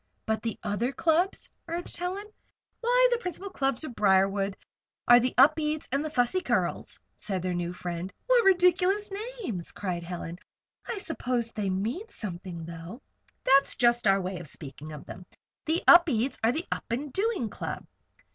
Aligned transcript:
"But 0.25 0.41
the 0.41 0.57
other 0.63 0.91
clubs?" 0.91 1.47
urged 1.67 1.95
Helen. 1.95 2.25
"Why, 2.79 3.07
the 3.11 3.19
principal 3.19 3.51
clubs 3.51 3.83
of 3.83 3.93
Briarwood 3.93 4.57
are 5.07 5.19
the 5.19 5.35
Upedes 5.37 5.87
and 5.91 6.03
the 6.03 6.09
Fussy 6.09 6.41
Curls," 6.41 6.99
said 7.15 7.43
their 7.43 7.53
new 7.53 7.71
friend. 7.71 8.11
"What 8.25 8.43
ridiculous 8.43 9.11
names!" 9.43 9.71
cried 9.71 10.01
Helen. 10.01 10.39
"I 10.87 10.97
suppose 10.97 11.51
they 11.51 11.69
mean 11.69 12.07
something, 12.07 12.65
though?" 12.65 12.99
"That's 13.43 13.75
just 13.75 14.07
our 14.07 14.19
way 14.19 14.39
of 14.39 14.47
speaking 14.47 14.91
of 14.91 15.05
them. 15.05 15.23
The 15.65 15.83
Upedes 15.87 16.39
are 16.43 16.51
the 16.51 16.65
Up 16.71 16.85
and 16.91 17.13
Doing 17.13 17.47
Club. 17.51 17.85